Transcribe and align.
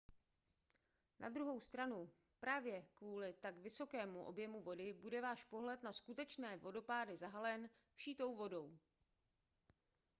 na 1.19 1.29
druhou 1.29 1.59
stranu 1.59 2.09
právě 2.39 2.85
kvůli 2.95 3.33
tak 3.33 3.57
vysokému 3.57 4.23
objemu 4.23 4.61
vody 4.61 4.93
bude 4.93 5.21
váš 5.21 5.43
pohled 5.45 5.83
na 5.83 5.93
skutečné 5.93 6.57
vodopády 6.57 7.17
zahalen 7.17 7.69
vší 7.95 8.15
tou 8.15 8.35
vodou 8.35 8.77